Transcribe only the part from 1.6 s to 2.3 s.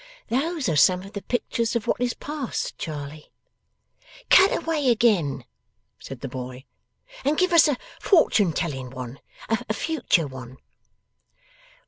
of what is